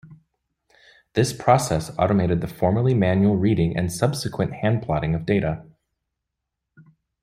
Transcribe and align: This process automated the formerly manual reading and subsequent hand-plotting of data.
This 1.13 1.31
process 1.31 1.91
automated 1.99 2.41
the 2.41 2.47
formerly 2.47 2.95
manual 2.95 3.37
reading 3.37 3.77
and 3.77 3.93
subsequent 3.93 4.51
hand-plotting 4.55 5.13
of 5.13 5.27
data. 5.27 5.63